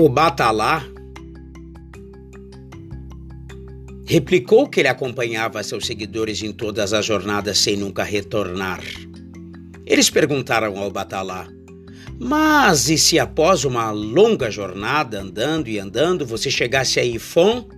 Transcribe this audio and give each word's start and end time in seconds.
O 0.00 0.08
Batalá 0.08 0.86
replicou 4.06 4.68
que 4.68 4.78
ele 4.78 4.86
acompanhava 4.86 5.60
seus 5.64 5.86
seguidores 5.86 6.40
em 6.40 6.52
todas 6.52 6.92
as 6.92 7.04
jornadas 7.04 7.58
sem 7.58 7.76
nunca 7.76 8.04
retornar. 8.04 8.80
Eles 9.84 10.08
perguntaram 10.08 10.78
ao 10.78 10.88
Batalá: 10.88 11.48
Mas 12.16 12.88
e 12.88 12.96
se 12.96 13.18
após 13.18 13.64
uma 13.64 13.90
longa 13.90 14.52
jornada 14.52 15.20
andando 15.20 15.66
e 15.66 15.80
andando 15.80 16.24
você 16.24 16.48
chegasse 16.48 17.00
a 17.00 17.04
Ifon, 17.04 17.68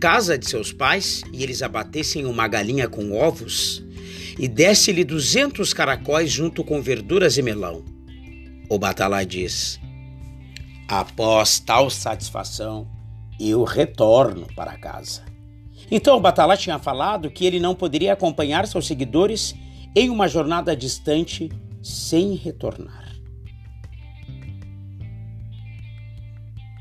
casa 0.00 0.38
de 0.38 0.48
seus 0.48 0.72
pais, 0.72 1.20
e 1.34 1.42
eles 1.42 1.60
abatessem 1.60 2.24
uma 2.24 2.48
galinha 2.48 2.88
com 2.88 3.12
ovos 3.12 3.84
e 4.38 4.48
desse-lhe 4.48 5.04
duzentos 5.04 5.74
caracóis 5.74 6.30
junto 6.30 6.64
com 6.64 6.80
verduras 6.80 7.36
e 7.36 7.42
melão? 7.42 7.84
O 8.70 8.78
Batalá 8.78 9.22
diz: 9.22 9.78
Após 10.88 11.58
tal 11.58 11.90
satisfação, 11.90 12.86
eu 13.40 13.64
retorno 13.64 14.46
para 14.54 14.78
casa. 14.78 15.22
Então 15.90 16.20
Batalá 16.20 16.56
tinha 16.56 16.78
falado 16.78 17.30
que 17.30 17.44
ele 17.44 17.58
não 17.58 17.74
poderia 17.74 18.12
acompanhar 18.12 18.66
seus 18.66 18.86
seguidores 18.86 19.54
em 19.94 20.10
uma 20.10 20.28
jornada 20.28 20.76
distante 20.76 21.50
sem 21.82 22.34
retornar. 22.34 23.04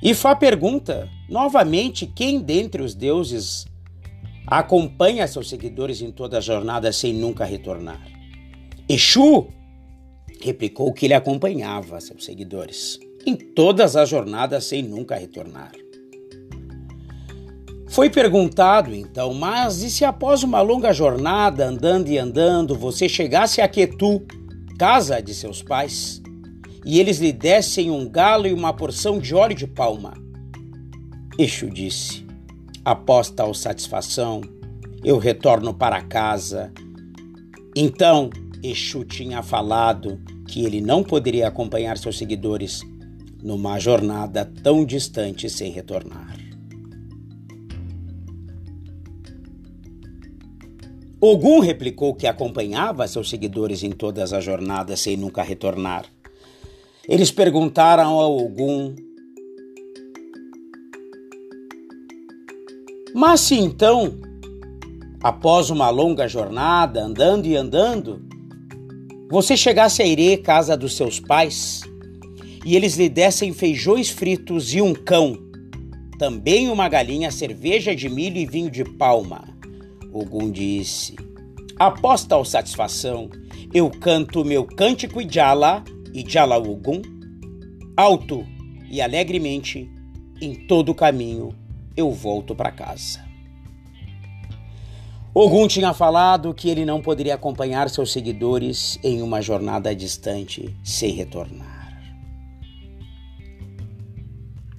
Ifá 0.04 0.36
pergunta 0.36 1.10
novamente 1.28 2.06
quem 2.06 2.40
dentre 2.40 2.84
os 2.84 2.94
deuses 2.94 3.66
acompanha 4.46 5.28
seus 5.28 5.50
seguidores 5.50 6.02
em 6.02 6.12
toda 6.12 6.38
a 6.38 6.42
jornada 6.42 6.92
sem 6.92 7.12
nunca 7.12 7.44
retornar. 7.44 8.06
Exu 8.88 9.48
replicou 10.42 10.94
que 10.94 11.08
ele 11.08 11.16
acompanhava 11.16 12.00
seus 12.00 12.24
seguidores 12.24 13.00
em 13.26 13.36
todas 13.36 13.96
as 13.96 14.08
jornadas 14.10 14.66
sem 14.66 14.84
nunca 14.84 15.16
retornar. 15.16 15.72
Foi 17.88 18.10
perguntado 18.10 18.94
então, 18.94 19.34
mas 19.34 19.82
e 19.82 19.90
se 19.90 20.04
após 20.04 20.44
uma 20.44 20.62
longa 20.62 20.92
jornada, 20.92 21.66
andando 21.66 22.10
e 22.10 22.18
andando, 22.18 22.76
você 22.76 23.08
chegasse 23.08 23.62
a 23.62 23.68
Quetu, 23.68 24.22
casa 24.78 25.22
de 25.22 25.34
seus 25.34 25.64
pais, 25.64 26.22
e 26.86 27.00
eles 27.00 27.20
lhe 27.20 27.32
dessem 27.32 27.90
um 27.90 28.08
galo 28.10 28.48
e 28.48 28.54
uma 28.54 28.74
porção 28.74 29.18
de 29.18 29.34
óleo 29.34 29.56
de 29.56 29.66
palma? 29.66 30.14
Exu 31.40 31.70
disse: 31.70 32.26
Após 32.84 33.30
tal 33.30 33.54
satisfação, 33.54 34.42
eu 35.04 35.18
retorno 35.18 35.74
para 35.74 36.02
casa. 36.02 36.74
Então, 37.76 38.30
Exu 38.62 39.06
tinha 39.06 39.42
falado 39.42 40.20
que 40.48 40.66
ele 40.66 40.82
não 40.82 41.02
poderia 41.02 41.48
acompanhar 41.48 41.98
seus 41.98 42.18
seguidores 42.18 42.82
numa 43.46 43.78
jornada 43.78 44.44
tão 44.64 44.84
distante 44.84 45.48
sem 45.52 45.72
retornar. 45.72 46.36
Ogum 51.22 51.60
replicou 51.60 52.16
que 52.16 52.26
acompanhava 52.26 53.08
seus 53.08 53.30
seguidores 53.30 53.84
em 53.84 53.92
todas 53.92 54.34
as 54.34 54.44
jornadas 54.44 55.00
sem 55.00 55.16
nunca 55.16 55.44
retornar. 55.44 56.06
Eles 57.08 57.30
perguntaram 57.30 58.20
a 58.20 58.28
Ogum: 58.28 58.96
Mas 63.14 63.42
se 63.42 63.60
então, 63.60 64.20
após 65.22 65.70
uma 65.70 65.92
longa 65.92 66.28
jornada, 66.28 67.00
andando 67.04 67.46
e 67.46 67.56
andando, 67.56 68.26
você 69.30 69.56
chegasse 69.56 70.02
a 70.02 70.06
Irê, 70.06 70.36
casa 70.36 70.76
dos 70.76 70.98
seus 70.98 71.20
pais, 71.20 71.84
e 72.66 72.76
eles 72.76 72.98
lhe 72.98 73.08
dessem 73.08 73.54
feijões 73.54 74.10
fritos 74.10 74.74
e 74.74 74.82
um 74.82 74.94
cão, 74.94 75.38
também 76.18 76.68
uma 76.70 76.90
galinha, 76.90 77.30
cerveja 77.30 77.96
de 77.96 78.10
milho 78.10 78.38
e 78.38 78.46
vinho 78.46 78.72
de 78.72 78.84
palma. 78.84 79.48
Ogum 80.12 80.50
disse: 80.50 81.16
Após 81.78 82.24
tal 82.24 82.44
satisfação, 82.44 83.30
eu 83.72 83.90
canto 83.92 84.44
meu 84.44 84.66
cântico 84.66 85.22
Ijala 85.22 85.84
e 86.14 86.28
Jala 86.28 86.58
Ogum, 86.58 87.02
alto 87.96 88.44
e 88.90 89.00
alegremente, 89.00 89.90
em 90.42 90.56
todo 90.68 90.90
o 90.90 90.96
caminho 90.96 91.54
eu 91.96 92.12
volto 92.12 92.56
para 92.56 92.72
casa. 92.72 93.24
Ogum 95.34 95.68
tinha 95.68 95.94
falado 95.94 96.54
que 96.54 96.70
ele 96.70 96.86
não 96.86 97.02
poderia 97.02 97.36
acompanhar 97.36 97.90
seus 97.90 98.12
seguidores 98.12 98.98
em 99.04 99.22
uma 99.22 99.42
jornada 99.42 99.94
distante 99.94 100.74
sem 100.84 101.12
retornar. 101.12 101.65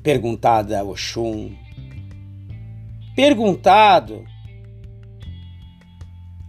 Perguntada 0.06 0.78
a 0.78 0.84
Oxum, 0.84 1.52
perguntado 3.16 4.24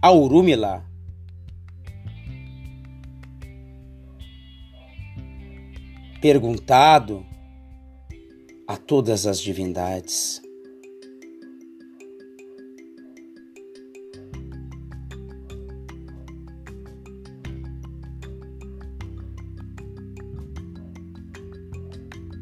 a 0.00 0.12
Urumila, 0.12 0.88
perguntado 6.20 7.26
a 8.68 8.76
todas 8.76 9.26
as 9.26 9.40
divindades. 9.40 10.40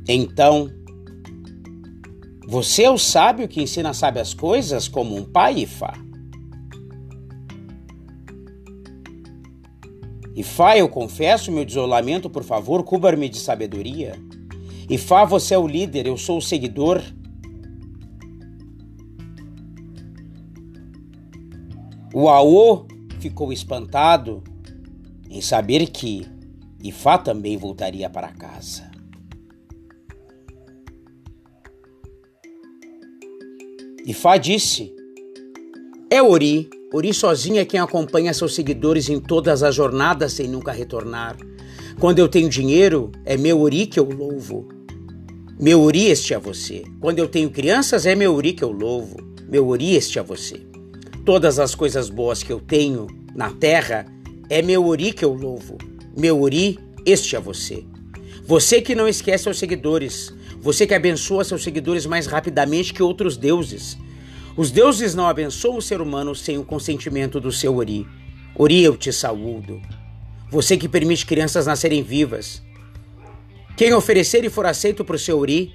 Então, 0.07 0.71
você 2.49 2.85
é 2.85 2.91
o 2.91 2.97
sábio 2.97 3.49
que 3.49 3.61
ensina 3.61 3.93
sábias 3.93 4.33
coisas 4.33 4.87
como 4.87 5.17
um 5.17 5.25
pai, 5.25 5.59
Ifá. 5.63 5.93
Ifá, 10.37 10.77
eu 10.77 10.89
confesso 10.89 11.51
meu 11.51 11.65
desolamento, 11.65 12.31
por 12.31 12.45
favor, 12.45 12.85
cubra-me 12.85 13.29
de 13.29 13.39
sabedoria. 13.39 14.15
Ifá, 14.89 15.25
você 15.25 15.55
é 15.55 15.59
o 15.59 15.67
líder, 15.67 16.07
eu 16.07 16.17
sou 16.17 16.39
o 16.39 16.43
seguidor. 16.43 17.03
O 22.15 22.29
Aô 22.29 22.87
ficou 23.19 23.53
espantado 23.53 24.45
em 25.29 25.41
saber 25.41 25.89
que 25.89 26.25
Ifá 26.83 27.19
também 27.19 27.57
voltaria 27.57 28.09
para 28.09 28.29
casa. 28.29 28.96
E 34.07 34.15
Fá 34.15 34.37
disse: 34.37 34.95
É 36.09 36.23
Ori, 36.23 36.71
Ori 36.95 37.13
sozinha 37.13 37.63
é 37.63 37.65
quem 37.65 37.81
acompanha 37.81 38.33
seus 38.33 38.55
seguidores 38.55 39.09
em 39.09 39.19
todas 39.19 39.65
as 39.65 39.75
jornadas 39.75 40.33
sem 40.33 40.47
nunca 40.47 40.71
retornar. 40.71 41.37
Quando 41.99 42.21
eu 42.21 42.29
tenho 42.29 42.49
dinheiro, 42.49 43.11
é 43.25 43.37
meu 43.37 43.61
Ori 43.61 43.85
que 43.85 43.99
eu 43.99 44.05
louvo. 44.05 44.69
Meu 45.59 45.81
Ori 45.81 46.07
este 46.07 46.35
a 46.35 46.39
você. 46.39 46.85
Quando 47.01 47.19
eu 47.19 47.27
tenho 47.27 47.51
crianças, 47.51 48.07
é 48.07 48.15
meu 48.15 48.33
Ori 48.37 48.53
que 48.53 48.63
eu 48.63 48.71
louvo. 48.71 49.17
Meu 49.49 49.67
Ori 49.67 49.97
este 49.97 50.21
a 50.21 50.23
você. 50.23 50.61
Todas 51.25 51.59
as 51.59 51.75
coisas 51.75 52.09
boas 52.09 52.45
que 52.45 52.53
eu 52.53 52.61
tenho 52.61 53.09
na 53.35 53.51
terra, 53.51 54.07
é 54.49 54.63
meu 54.63 54.87
Ori 54.87 55.13
que 55.13 55.25
eu 55.25 55.35
louvo. 55.35 55.79
Meu 56.17 56.41
Ori 56.41 56.79
este 57.05 57.37
a 57.37 57.41
você. 57.41 57.85
Você 58.45 58.81
que 58.81 58.95
não 58.95 59.09
esquece 59.09 59.45
seus 59.45 59.59
seguidores, 59.59 60.33
você 60.67 60.85
que 60.85 60.95
abençoa 60.95 61.45
seus 61.45 61.63
seguidores 61.63 62.07
mais 62.07 62.27
rapidamente 62.27 62.93
que 62.93 63.01
outros 63.01 63.37
deuses. 63.37 63.97
Os 64.57 64.73
deuses 64.73 65.15
não 65.15 65.29
abençoam 65.29 65.77
o 65.77 65.81
ser 65.81 66.01
humano 66.01 66.35
sem 66.35 66.59
o 66.59 66.65
consentimento 66.65 67.39
do 67.41 67.53
seu 67.53 67.77
Ori. 67.77 68.05
Ori, 68.53 68.83
eu 68.83 68.97
te 68.97 69.13
saúdo. 69.13 69.81
Você 70.51 70.77
que 70.77 70.89
permite 70.89 71.25
crianças 71.25 71.67
nascerem 71.67 72.03
vivas. 72.03 72.65
Quem 73.77 73.95
oferecer 73.95 74.43
e 74.45 74.51
for 74.51 74.67
aceito 74.67 75.05
por 75.05 75.21
seu 75.21 75.39
Ori 75.39 75.73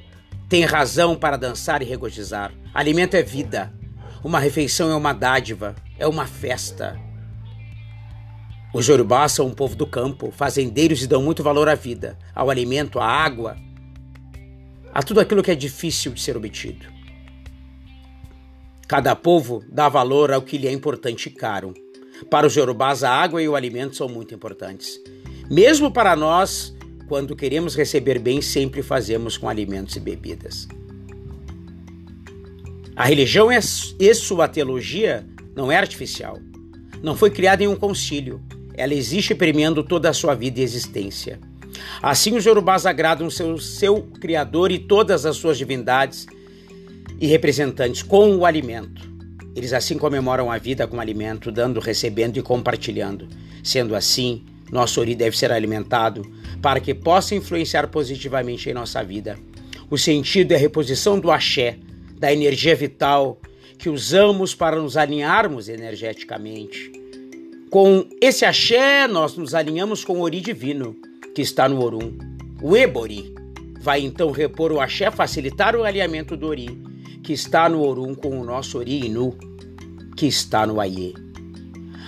tem 0.49 0.65
razão 0.65 1.15
para 1.15 1.37
dançar 1.37 1.81
e 1.81 1.85
regozijar. 1.85 2.51
Alimento 2.73 3.15
é 3.15 3.23
vida. 3.23 3.73
Uma 4.21 4.39
refeição 4.39 4.91
é 4.91 4.95
uma 4.95 5.13
dádiva, 5.13 5.73
é 5.97 6.05
uma 6.05 6.27
festa. 6.27 6.99
Os 8.73 8.89
Yorubás 8.89 9.31
são 9.31 9.47
um 9.47 9.53
povo 9.53 9.73
do 9.73 9.87
campo, 9.87 10.33
fazendeiros 10.35 11.01
e 11.01 11.07
dão 11.07 11.23
muito 11.23 11.41
valor 11.41 11.69
à 11.69 11.75
vida, 11.75 12.17
ao 12.35 12.49
alimento, 12.49 12.99
à 12.99 13.05
água, 13.05 13.55
a 14.93 15.01
tudo 15.01 15.19
aquilo 15.19 15.43
que 15.43 15.51
é 15.51 15.55
difícil 15.55 16.11
de 16.13 16.21
ser 16.21 16.35
obtido. 16.35 16.85
Cada 18.87 19.15
povo 19.15 19.63
dá 19.71 19.87
valor 19.87 20.31
ao 20.31 20.41
que 20.41 20.57
lhe 20.57 20.67
é 20.67 20.71
importante 20.71 21.27
e 21.27 21.31
caro. 21.31 21.73
Para 22.29 22.45
os 22.45 22.55
Yorubás, 22.55 23.03
a 23.03 23.09
água 23.09 23.41
e 23.41 23.47
o 23.47 23.55
alimento 23.55 23.95
são 23.95 24.09
muito 24.09 24.35
importantes. 24.35 24.99
Mesmo 25.49 25.91
para 25.91 26.15
nós, 26.15 26.75
quando 27.07 27.35
queremos 27.35 27.75
receber 27.75 28.19
bem, 28.19 28.41
sempre 28.41 28.81
fazemos 28.83 29.37
com 29.37 29.47
alimentos 29.47 29.95
e 29.95 29.99
bebidas. 29.99 30.67
A 32.95 33.05
religião 33.05 33.49
e 33.51 34.13
sua 34.13 34.47
teologia 34.47 35.25
não 35.55 35.71
é 35.71 35.77
artificial. 35.77 36.37
Não 37.01 37.15
foi 37.15 37.31
criada 37.31 37.63
em 37.63 37.67
um 37.67 37.75
concílio. 37.75 38.41
Ela 38.73 38.93
existe 38.93 39.33
premiando 39.33 39.83
toda 39.83 40.09
a 40.09 40.13
sua 40.13 40.35
vida 40.35 40.59
e 40.59 40.63
existência. 40.63 41.39
Assim 42.01 42.35
os 42.35 42.45
Yorubás 42.45 42.85
agradam 42.85 43.29
seu, 43.29 43.57
seu 43.57 44.01
Criador 44.19 44.71
e 44.71 44.79
todas 44.79 45.25
as 45.25 45.37
suas 45.37 45.57
divindades 45.57 46.27
e 47.19 47.27
representantes 47.27 48.01
com 48.01 48.35
o 48.35 48.45
alimento. 48.45 49.09
Eles 49.55 49.73
assim 49.73 49.97
comemoram 49.97 50.51
a 50.51 50.57
vida 50.57 50.87
com 50.87 50.99
alimento, 50.99 51.51
dando, 51.51 51.79
recebendo 51.79 52.37
e 52.37 52.41
compartilhando. 52.41 53.27
Sendo 53.63 53.95
assim, 53.95 54.43
nosso 54.71 54.99
ori 55.01 55.13
deve 55.13 55.37
ser 55.37 55.51
alimentado 55.51 56.25
para 56.61 56.79
que 56.79 56.93
possa 56.93 57.35
influenciar 57.35 57.87
positivamente 57.87 58.69
em 58.69 58.73
nossa 58.73 59.03
vida. 59.03 59.37
O 59.89 59.97
sentido 59.97 60.53
é 60.53 60.55
a 60.55 60.59
reposição 60.59 61.19
do 61.19 61.29
axé, 61.29 61.77
da 62.17 62.31
energia 62.31 62.75
vital 62.75 63.39
que 63.77 63.89
usamos 63.89 64.55
para 64.55 64.79
nos 64.79 64.95
alinharmos 64.95 65.67
energeticamente. 65.67 66.91
Com 67.69 68.05
esse 68.21 68.45
axé, 68.45 69.07
nós 69.07 69.35
nos 69.35 69.53
alinhamos 69.55 70.05
com 70.05 70.19
o 70.19 70.21
ori 70.21 70.39
divino, 70.39 70.95
que 71.33 71.41
está 71.41 71.67
no 71.67 71.83
orum. 71.83 72.17
O 72.61 72.75
ebori 72.75 73.33
vai 73.81 74.01
então 74.01 74.31
repor 74.31 74.71
o 74.71 74.79
axé, 74.79 75.09
facilitar 75.09 75.75
o 75.75 75.83
alinhamento 75.83 76.37
do 76.37 76.47
ori, 76.47 76.69
que 77.23 77.33
está 77.33 77.67
no 77.67 77.81
orum, 77.81 78.13
com 78.13 78.39
o 78.39 78.43
nosso 78.43 78.77
ori 78.77 79.05
inu, 79.05 79.35
que 80.15 80.27
está 80.27 80.65
no 80.67 80.79
aiê. 80.79 81.13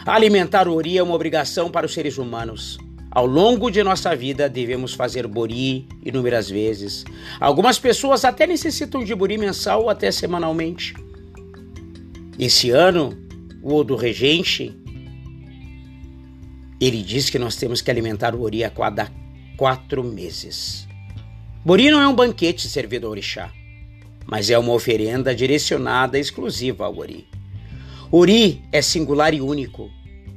Alimentar 0.06 0.68
o 0.68 0.76
ori 0.76 0.98
é 0.98 1.04
uma 1.04 1.16
obrigação 1.16 1.72
para 1.72 1.86
os 1.86 1.94
seres 1.94 2.18
humanos. 2.18 2.78
Ao 3.10 3.26
longo 3.26 3.70
de 3.70 3.84
nossa 3.84 4.16
vida, 4.16 4.50
devemos 4.50 4.94
fazer 4.94 5.28
bori 5.28 5.88
inúmeras 6.04 6.50
vezes. 6.50 7.06
Algumas 7.40 7.78
pessoas 7.78 8.26
até 8.26 8.48
necessitam 8.48 9.04
de 9.04 9.14
bori 9.14 9.38
mensal 9.38 9.84
ou 9.84 9.90
até 9.90 10.12
semanalmente. 10.12 10.96
Esse 12.40 12.72
ano, 12.72 13.16
o 13.62 13.76
Odo 13.76 13.96
Regente, 13.96 14.76
ele 16.86 17.02
diz 17.02 17.30
que 17.30 17.40
nós 17.40 17.56
temos 17.56 17.82
que 17.82 17.90
alimentar 17.90 18.36
o 18.36 18.42
ori 18.42 18.64
a 18.64 18.70
cada 18.70 19.12
quatro 19.56 20.04
meses. 20.04 20.88
Bori 21.64 21.90
não 21.90 22.02
é 22.02 22.08
um 22.08 22.16
banquete 22.16 22.68
servido 22.68 23.06
ao 23.06 23.12
orixá, 23.12 23.52
mas 24.26 24.50
é 24.50 24.58
uma 24.58 24.74
oferenda 24.74 25.34
direcionada 25.34 26.20
exclusiva 26.20 26.86
ao 26.86 26.98
ori. 26.98 27.28
Ori 28.12 28.62
é 28.72 28.82
singular 28.82 29.34
e 29.34 29.40
único. 29.42 29.90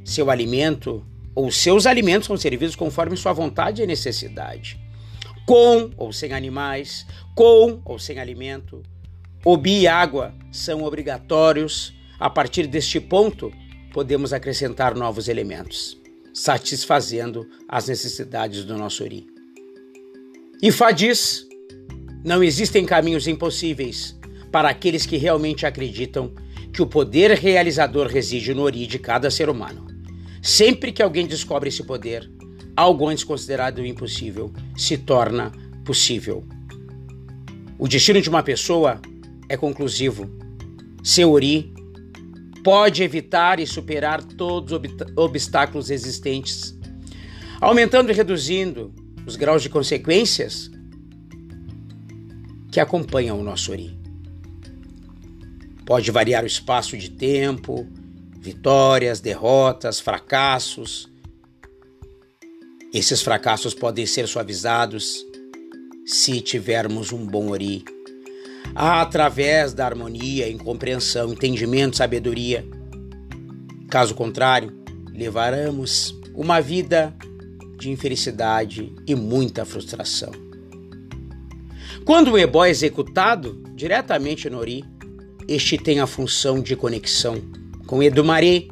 Seu 0.04 0.30
alimento 0.30 1.04
ou 1.34 1.50
seus 1.50 1.84
alimentos 1.84 2.26
são 2.26 2.36
servidos 2.36 2.76
conforme 2.76 3.16
sua 3.16 3.32
vontade 3.32 3.82
e 3.82 3.86
necessidade. 3.86 4.78
Com 5.44 5.90
ou 5.96 6.12
sem 6.12 6.32
animais, 6.32 7.06
com 7.34 7.80
ou 7.84 7.98
sem 7.98 8.18
alimento. 8.18 8.82
Obi 9.44 9.80
e 9.80 9.88
água 9.88 10.34
são 10.52 10.84
obrigatórios. 10.84 11.92
A 12.18 12.30
partir 12.30 12.66
deste 12.66 13.00
ponto, 13.00 13.52
podemos 13.92 14.32
acrescentar 14.32 14.94
novos 14.94 15.28
elementos, 15.28 15.98
satisfazendo 16.36 17.48
as 17.66 17.88
necessidades 17.88 18.62
do 18.62 18.76
nosso 18.76 19.02
Ori. 19.02 19.26
E 20.62 20.70
Fá 20.70 20.90
diz: 20.90 21.46
não 22.22 22.44
existem 22.44 22.84
caminhos 22.84 23.26
impossíveis 23.26 24.14
para 24.52 24.68
aqueles 24.68 25.06
que 25.06 25.16
realmente 25.16 25.64
acreditam 25.64 26.34
que 26.74 26.82
o 26.82 26.86
poder 26.86 27.30
realizador 27.30 28.06
reside 28.06 28.52
no 28.52 28.62
ori 28.62 28.86
de 28.86 28.98
cada 28.98 29.30
ser 29.30 29.48
humano. 29.48 29.86
Sempre 30.42 30.92
que 30.92 31.02
alguém 31.02 31.26
descobre 31.26 31.70
esse 31.70 31.82
poder, 31.82 32.30
algo 32.76 33.08
antes 33.08 33.24
considerado 33.24 33.84
impossível 33.84 34.52
se 34.76 34.98
torna 34.98 35.50
possível. 35.86 36.46
O 37.78 37.88
destino 37.88 38.20
de 38.20 38.28
uma 38.28 38.42
pessoa 38.42 39.00
é 39.48 39.56
conclusivo. 39.56 40.30
Seu 41.02 41.32
ori 41.32 41.72
pode 42.66 43.04
evitar 43.04 43.60
e 43.60 43.66
superar 43.66 44.24
todos 44.24 44.72
os 44.72 44.80
obstáculos 45.14 45.88
existentes, 45.88 46.76
aumentando 47.60 48.10
e 48.10 48.12
reduzindo 48.12 48.92
os 49.24 49.36
graus 49.36 49.62
de 49.62 49.68
consequências 49.68 50.68
que 52.72 52.80
acompanham 52.80 53.38
o 53.38 53.44
nosso 53.44 53.70
ori. 53.70 53.96
Pode 55.84 56.10
variar 56.10 56.42
o 56.42 56.48
espaço 56.48 56.98
de 56.98 57.08
tempo, 57.08 57.86
vitórias, 58.36 59.20
derrotas, 59.20 60.00
fracassos. 60.00 61.08
Esses 62.92 63.22
fracassos 63.22 63.74
podem 63.74 64.06
ser 64.06 64.26
suavizados 64.26 65.24
se 66.04 66.40
tivermos 66.40 67.12
um 67.12 67.24
bom 67.24 67.50
ori. 67.50 67.84
Através 68.74 69.72
da 69.72 69.86
harmonia, 69.86 70.50
incompreensão, 70.50 71.32
entendimento, 71.32 71.96
sabedoria. 71.96 72.64
Caso 73.88 74.14
contrário, 74.14 74.72
levaremos 75.12 76.14
uma 76.34 76.60
vida 76.60 77.14
de 77.78 77.90
infelicidade 77.90 78.92
e 79.06 79.14
muita 79.14 79.64
frustração. 79.64 80.32
Quando 82.04 82.32
o 82.32 82.38
ebó 82.38 82.64
é 82.64 82.70
executado 82.70 83.62
diretamente 83.74 84.48
no 84.48 84.58
ori, 84.58 84.84
este 85.48 85.78
tem 85.78 86.00
a 86.00 86.06
função 86.06 86.60
de 86.60 86.76
conexão 86.76 87.40
com 87.86 88.02
Edumaré, 88.02 88.64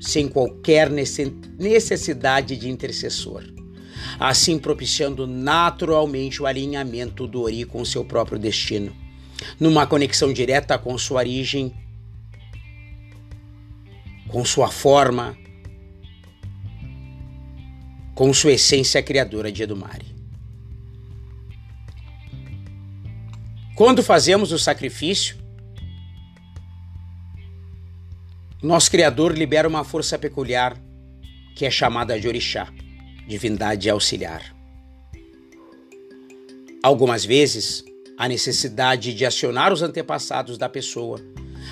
sem 0.00 0.28
qualquer 0.28 0.90
necessidade 0.90 2.56
de 2.56 2.68
intercessor, 2.68 3.42
assim 4.18 4.58
propiciando 4.58 5.26
naturalmente 5.26 6.42
o 6.42 6.46
alinhamento 6.46 7.26
do 7.26 7.42
Ori 7.42 7.64
com 7.64 7.84
seu 7.84 8.04
próprio 8.04 8.38
destino, 8.38 8.94
numa 9.58 9.86
conexão 9.86 10.32
direta 10.32 10.78
com 10.78 10.96
sua 10.96 11.18
origem, 11.18 11.74
com 14.28 14.44
sua 14.44 14.68
forma, 14.68 15.36
com 18.14 18.32
sua 18.32 18.52
essência 18.52 19.02
criadora 19.02 19.50
de 19.50 19.62
Edumare. 19.62 20.14
Quando 23.74 24.02
fazemos 24.04 24.52
o 24.52 24.58
sacrifício, 24.58 25.36
Nosso 28.62 28.90
Criador 28.90 29.36
libera 29.36 29.68
uma 29.68 29.84
força 29.84 30.18
peculiar 30.18 30.80
que 31.54 31.66
é 31.66 31.70
chamada 31.70 32.18
de 32.18 32.26
Orixá, 32.26 32.72
divindade 33.26 33.88
auxiliar. 33.88 34.54
Algumas 36.82 37.24
vezes, 37.24 37.84
a 38.16 38.28
necessidade 38.28 39.14
de 39.14 39.24
acionar 39.24 39.72
os 39.72 39.82
antepassados 39.82 40.58
da 40.58 40.68
pessoa 40.68 41.20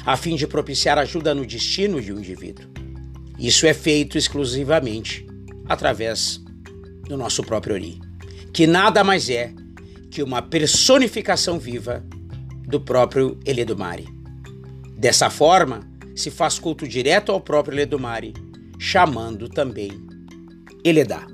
a 0.05 0.17
fim 0.17 0.35
de 0.37 0.47
propiciar 0.47 0.99
ajuda 0.99 1.35
no 1.35 1.47
destino 1.47 2.01
de 2.01 2.13
um 2.13 2.19
indivíduo. 2.19 2.67
Isso 3.39 3.67
é 3.67 3.75
feito 3.75 4.19
exclusivamente 4.19 5.27
através 5.69 6.41
do 7.09 7.17
nosso 7.17 7.43
próprio 7.43 7.75
Ori, 7.75 8.01
que 8.53 8.67
nada 8.67 9.05
mais 9.05 9.29
é 9.29 9.53
que 10.11 10.23
uma 10.23 10.43
personificação 10.43 11.59
viva 11.59 12.05
do 12.67 12.81
próprio 12.81 13.39
Eledumare. 13.45 14.09
Dessa 14.97 15.31
forma, 15.31 15.81
se 16.15 16.31
faz 16.31 16.59
culto 16.59 16.87
direto 16.87 17.33
ao 17.33 17.41
próprio 17.41 17.77
Ledumare, 17.77 18.35
chamando 18.79 19.49
também 19.49 19.91
Eledá. 20.85 21.27